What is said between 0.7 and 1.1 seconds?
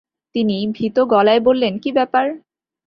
ভীত